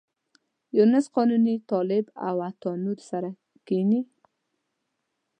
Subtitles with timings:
[0.77, 3.29] یونس قانوني، طالب او عطا نور سره
[3.67, 4.01] کېني.